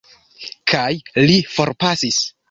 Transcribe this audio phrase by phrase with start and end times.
[0.71, 0.95] Kaj
[1.27, 2.19] li forpasis.